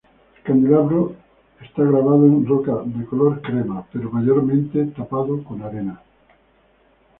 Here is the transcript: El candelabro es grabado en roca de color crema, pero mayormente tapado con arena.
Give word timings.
El 0.37 0.41
candelabro 0.41 1.13
es 1.61 1.71
grabado 1.75 2.25
en 2.25 2.43
roca 2.47 2.81
de 2.83 3.05
color 3.05 3.39
crema, 3.39 3.85
pero 3.93 4.09
mayormente 4.09 4.85
tapado 4.97 5.43
con 5.43 5.61
arena. 5.61 6.01